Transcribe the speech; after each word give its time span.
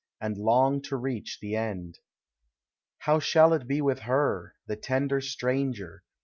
And 0.19 0.35
long 0.35 0.81
to 0.89 0.95
reach 0.95 1.37
the 1.39 1.55
end. 1.55 1.99
How 2.97 3.19
shall 3.19 3.53
it 3.53 3.67
be 3.67 3.81
with 3.81 3.99
her, 3.99 4.55
the 4.65 4.75
tender 4.75 5.21
stranger. 5.21 6.01